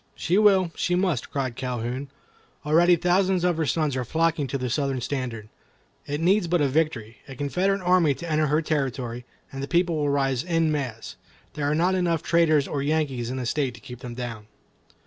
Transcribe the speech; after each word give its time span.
"She 0.15 0.39
will, 0.39 0.71
she 0.73 0.95
must," 0.95 1.29
cried 1.29 1.55
Calhoun. 1.55 2.09
"Already 2.65 2.95
thousands 2.95 3.43
of 3.43 3.57
her 3.57 3.67
sons 3.67 3.95
are 3.95 4.03
flocking 4.03 4.47
to 4.47 4.57
the 4.57 4.67
Southern 4.67 4.99
standard. 4.99 5.47
It 6.07 6.19
needs 6.19 6.47
but 6.47 6.59
a 6.59 6.67
victory—a 6.67 7.35
Confederate 7.35 7.81
army 7.81 8.15
to 8.15 8.27
enter 8.27 8.47
her 8.47 8.63
territory, 8.63 9.25
and 9.51 9.61
the 9.61 9.67
people 9.67 9.97
will 9.97 10.09
rise 10.09 10.43
en 10.45 10.71
masse. 10.71 11.17
There 11.53 11.69
are 11.69 11.75
not 11.75 11.93
enough 11.93 12.23
traitors 12.23 12.67
or 12.67 12.81
Yankees 12.81 13.29
in 13.29 13.37
the 13.37 13.45
state 13.45 13.75
to 13.75 13.79
keep 13.79 13.99
them 13.99 14.15
down." 14.15 14.47